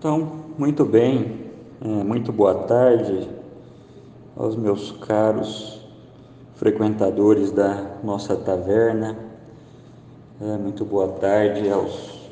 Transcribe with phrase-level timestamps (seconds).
[0.00, 3.28] Então, muito bem, é, muito boa tarde
[4.34, 5.78] aos meus caros
[6.54, 9.14] frequentadores da nossa taverna.
[10.40, 12.30] É, muito boa tarde aos,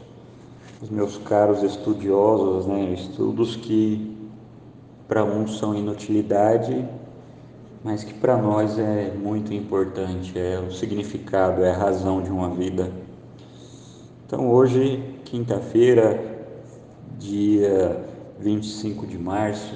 [0.81, 2.95] aos meus caros estudiosos, né?
[2.95, 4.17] estudos que
[5.07, 6.89] para uns são inutilidade,
[7.85, 12.49] mas que para nós é muito importante, é o significado, é a razão de uma
[12.49, 12.91] vida.
[14.27, 16.38] Então, hoje, quinta-feira,
[17.19, 18.05] dia
[18.39, 19.75] 25 de março.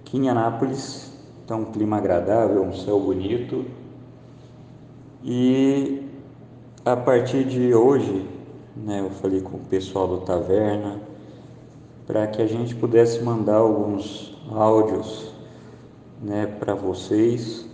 [0.00, 3.64] Aqui em Anápolis está um clima agradável, um céu bonito.
[5.24, 6.02] E
[6.84, 8.28] a partir de hoje,
[8.76, 11.00] né, eu falei com o pessoal do Taverna
[12.06, 15.32] para que a gente pudesse mandar alguns áudios
[16.22, 17.66] né, para vocês,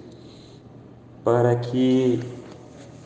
[1.25, 2.21] para que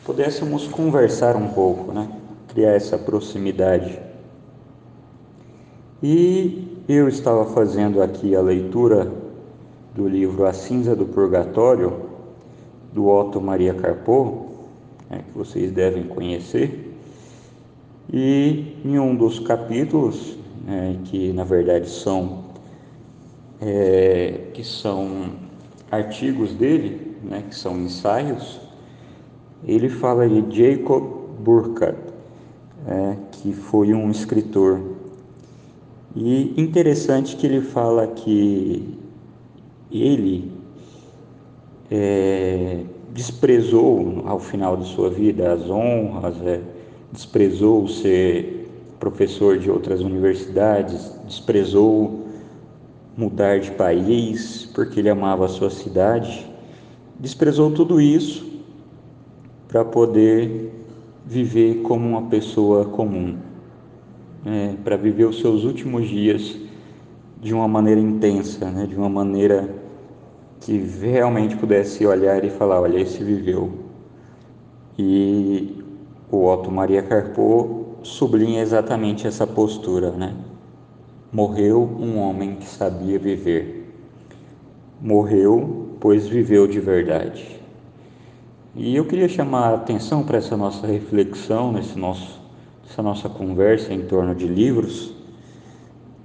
[0.05, 2.07] pudéssemos conversar um pouco, né,
[2.47, 4.04] criar essa proximidade.
[6.03, 9.09] E eu estava fazendo aqui a leitura
[9.95, 11.93] do livro A Cinza do Purgatório,
[12.93, 14.47] do Otto Maria Carpo,
[15.09, 16.93] né, que vocês devem conhecer.
[18.11, 22.43] E em um dos capítulos, né, que na verdade são,
[23.61, 25.29] é, que são
[25.89, 28.59] artigos dele, né, que são ensaios,
[29.65, 31.03] ele fala de Jacob
[31.39, 31.97] Burckhardt,
[32.85, 34.94] é, que foi um escritor
[36.15, 38.97] e interessante que ele fala que
[39.91, 40.49] ele
[41.91, 46.61] é, desprezou ao final de sua vida as honras, é,
[47.11, 52.23] desprezou ser professor de outras universidades, desprezou
[53.17, 56.49] mudar de país porque ele amava a sua cidade,
[57.19, 58.45] desprezou tudo isso
[59.67, 60.71] para poder
[61.25, 63.37] viver como uma pessoa comum
[64.45, 66.55] é, para viver os seus últimos dias
[67.41, 68.85] de uma maneira intensa, né?
[68.85, 69.67] de uma maneira
[70.61, 73.71] que realmente pudesse olhar e falar: olha, esse viveu.
[74.97, 75.83] E
[76.31, 80.35] o Otto Maria Carpo sublinha exatamente essa postura, né?
[81.31, 83.93] Morreu um homem que sabia viver.
[85.01, 87.59] Morreu, pois viveu de verdade.
[88.73, 92.44] E eu queria chamar a atenção para essa nossa reflexão, nesse nosso
[92.95, 95.13] essa nossa conversa em torno de livros,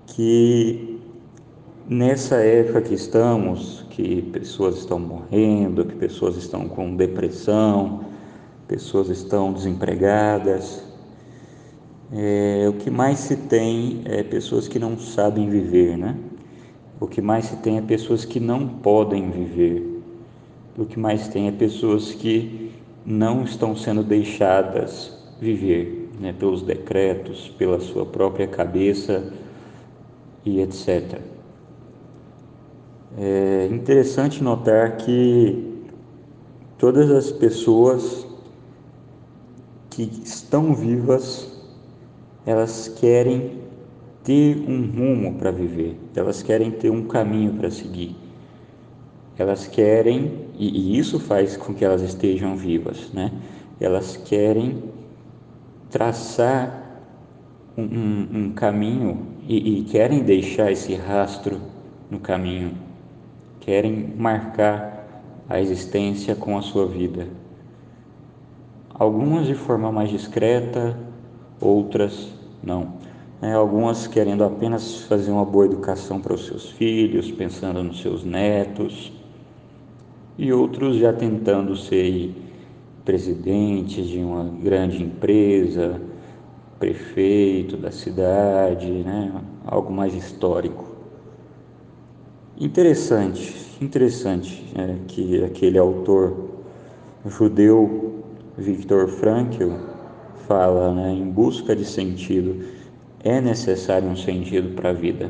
[0.06, 1.00] que
[1.88, 8.04] nessa época que estamos, que pessoas estão morrendo, que pessoas estão com depressão,
[8.68, 10.84] pessoas estão desempregadas,
[12.12, 16.16] é, o que mais se tem é pessoas que não sabem viver, né?
[17.00, 20.00] O que mais se tem é pessoas que não podem viver.
[20.78, 22.70] O que mais tem é pessoas que
[23.04, 29.32] não estão sendo deixadas viver né, pelos decretos, pela sua própria cabeça
[30.44, 31.18] e etc.
[33.18, 35.82] É interessante notar que
[36.78, 38.26] todas as pessoas
[39.88, 41.58] que estão vivas,
[42.44, 43.58] elas querem
[44.22, 48.14] ter um rumo para viver, elas querem ter um caminho para seguir.
[49.38, 53.32] Elas querem, e, isso faz com que elas estejam vivas, né?
[53.80, 54.82] Elas querem
[55.90, 57.02] traçar
[57.76, 61.60] um, um, caminho e, e querem deixar esse rastro
[62.10, 62.72] no caminho,
[63.60, 65.06] querem marcar
[65.48, 67.28] a existência com a sua vida.
[68.92, 70.96] Algumas de forma mais discreta,
[71.60, 73.00] outras não.
[73.42, 78.22] É, algumas querendo apenas fazer uma boa educação para os seus filhos, pensando nos seus
[78.22, 79.10] netos,
[80.36, 82.34] e outros já tentando ser
[83.10, 86.00] presidente de uma grande empresa,
[86.78, 89.32] prefeito da cidade, né?
[89.66, 90.84] algo mais histórico.
[92.56, 96.50] Interessante, interessante é, que aquele autor
[97.26, 98.22] judeu
[98.56, 99.72] Viktor Frankl
[100.46, 102.64] fala, né, em busca de sentido,
[103.24, 105.28] é necessário um sentido para a vida.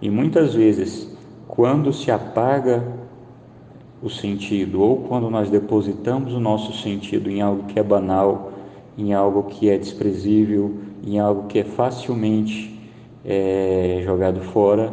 [0.00, 1.16] E muitas vezes,
[1.46, 2.82] quando se apaga
[4.02, 8.52] o sentido, ou quando nós depositamos o nosso sentido em algo que é banal,
[8.98, 10.74] em algo que é desprezível,
[11.06, 12.80] em algo que é facilmente
[13.24, 14.92] é, jogado fora,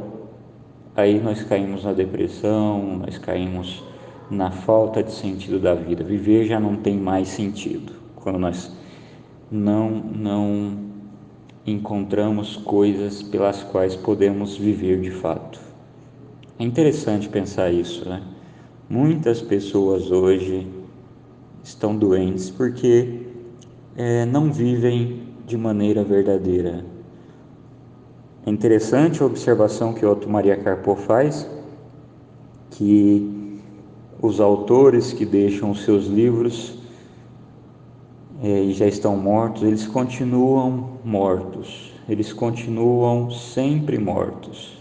[0.95, 3.83] aí nós caímos na depressão, nós caímos
[4.29, 6.03] na falta de sentido da vida.
[6.03, 8.71] Viver já não tem mais sentido quando nós
[9.51, 10.89] não não
[11.65, 15.59] encontramos coisas pelas quais podemos viver de fato.
[16.57, 18.21] É interessante pensar isso, né?
[18.89, 20.67] Muitas pessoas hoje
[21.63, 23.21] estão doentes porque
[23.95, 26.83] é, não vivem de maneira verdadeira.
[28.47, 31.47] É interessante a observação que Otto Maria Carpo faz,
[32.71, 33.61] que
[34.19, 36.79] os autores que deixam os seus livros
[38.41, 44.78] é, e já estão mortos, eles continuam mortos, eles continuam sempre mortos.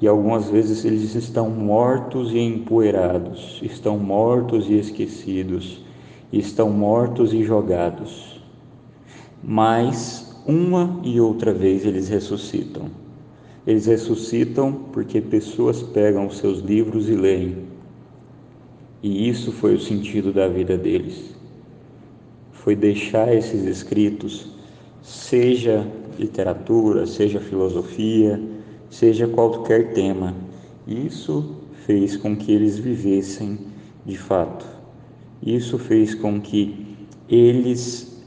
[0.00, 5.84] E algumas vezes eles estão mortos e empoeirados, estão mortos e esquecidos,
[6.32, 8.40] estão mortos e jogados.
[9.42, 12.90] Mas uma e outra vez eles ressuscitam.
[13.66, 17.56] Eles ressuscitam porque pessoas pegam os seus livros e leem.
[19.02, 21.38] E isso foi o sentido da vida deles
[22.68, 24.48] foi deixar esses escritos,
[25.00, 25.86] seja
[26.18, 28.38] literatura, seja filosofia,
[28.90, 30.34] seja qualquer tema.
[30.86, 31.56] Isso
[31.86, 33.58] fez com que eles vivessem
[34.04, 34.66] de fato.
[35.42, 36.96] Isso fez com que
[37.28, 38.24] eles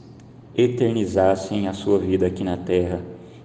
[0.56, 3.00] eternizassem a sua vida aqui na terra.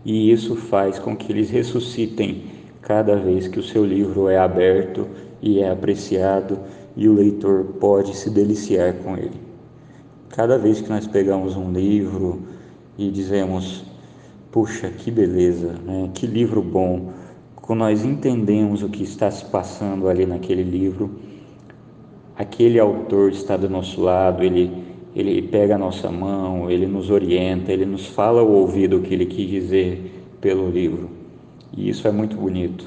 [0.06, 2.46] E isso faz com que eles ressuscitem
[2.82, 5.08] cada vez que o seu livro é aberto
[5.42, 6.60] e é apreciado
[6.96, 9.40] e o leitor pode se deliciar com ele.
[10.30, 12.44] Cada vez que nós pegamos um livro
[12.98, 13.84] e dizemos,
[14.52, 16.10] puxa, que beleza, né?
[16.14, 17.12] que livro bom,
[17.56, 21.20] quando nós entendemos o que está se passando ali naquele livro,
[22.36, 24.72] aquele autor está do nosso lado, ele,
[25.14, 29.14] ele pega a nossa mão, ele nos orienta, ele nos fala ao ouvido o que
[29.14, 31.10] ele quis dizer pelo livro.
[31.76, 32.86] E isso é muito bonito.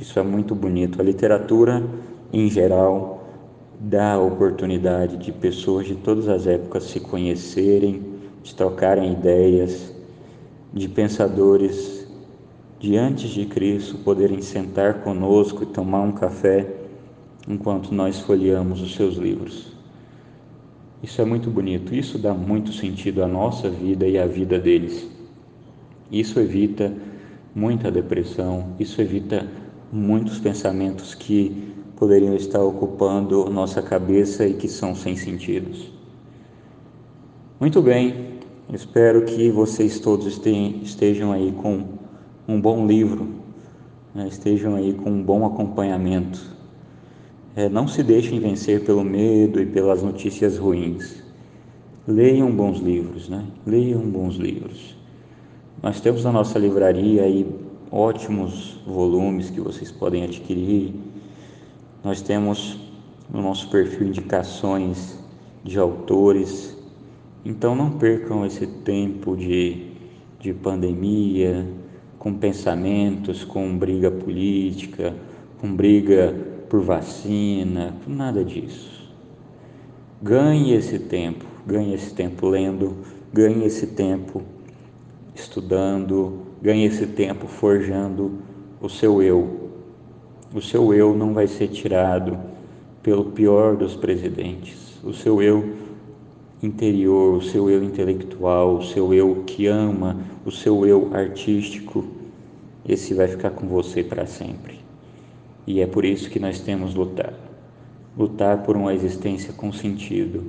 [0.00, 1.00] Isso é muito bonito.
[1.00, 1.82] A literatura,
[2.32, 3.24] em geral,
[3.78, 8.02] dá a oportunidade de pessoas de todas as épocas se conhecerem,
[8.42, 9.93] de trocarem ideias,
[10.74, 12.04] de pensadores
[12.80, 16.68] de antes de Cristo poderem sentar conosco e tomar um café
[17.48, 19.72] enquanto nós folheamos os seus livros.
[21.02, 25.08] Isso é muito bonito, isso dá muito sentido à nossa vida e à vida deles.
[26.10, 26.92] Isso evita
[27.54, 29.46] muita depressão, isso evita
[29.92, 35.92] muitos pensamentos que poderiam estar ocupando nossa cabeça e que são sem sentidos.
[37.60, 38.33] Muito bem,
[38.72, 40.40] espero que vocês todos
[40.82, 41.84] estejam aí com
[42.48, 43.28] um bom livro,
[44.14, 44.26] né?
[44.28, 46.54] estejam aí com um bom acompanhamento.
[47.56, 51.22] É, não se deixem vencer pelo medo e pelas notícias ruins.
[52.06, 53.46] Leiam bons livros, né?
[53.66, 54.96] Leiam bons livros.
[55.82, 57.46] Nós temos na nossa livraria aí
[57.90, 60.92] ótimos volumes que vocês podem adquirir
[62.04, 62.78] nós temos
[63.32, 65.18] no nosso perfil indicações
[65.64, 66.76] de autores,
[67.44, 69.88] então não percam esse tempo de,
[70.40, 71.66] de pandemia,
[72.18, 75.14] com pensamentos, com briga política,
[75.60, 76.34] com briga
[76.68, 79.12] por vacina, nada disso.
[80.22, 82.96] Ganhe esse tempo, ganhe esse tempo lendo,
[83.32, 84.42] ganhe esse tempo
[85.34, 88.38] estudando, ganhe esse tempo forjando
[88.80, 89.64] o seu eu
[90.54, 92.38] o seu eu não vai ser tirado
[93.02, 95.02] pelo pior dos presidentes.
[95.02, 95.74] O seu eu
[96.62, 102.04] interior, o seu eu intelectual, o seu eu que ama, o seu eu artístico,
[102.86, 104.78] esse vai ficar com você para sempre.
[105.66, 107.32] E é por isso que nós temos lutar.
[108.16, 110.44] Lutar por uma existência com sentido,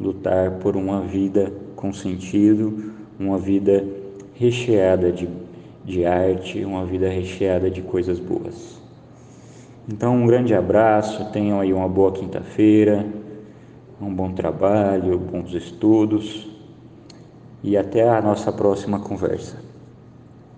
[0.00, 3.84] lutar por uma vida com sentido, uma vida
[4.34, 5.28] recheada de,
[5.84, 8.80] de arte, uma vida recheada de coisas boas.
[9.86, 13.04] Então, um grande abraço, tenham aí uma boa quinta-feira,
[14.04, 16.46] um bom trabalho, bons estudos
[17.62, 19.73] e até a nossa próxima conversa.